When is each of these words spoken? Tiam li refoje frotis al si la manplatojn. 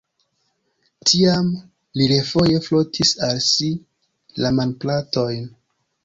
Tiam 1.09 1.49
li 1.99 2.07
refoje 2.11 2.61
frotis 2.67 3.11
al 3.27 3.37
si 3.49 3.69
la 4.45 4.51
manplatojn. 4.61 5.45